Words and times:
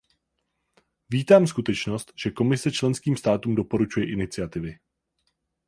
Vítám 1.09 1.47
skutečnost, 1.47 2.11
že 2.15 2.31
Komise 2.31 2.71
členským 2.71 3.17
státům 3.17 3.55
doporučuje 3.55 4.11
iniciativy. 4.11 4.79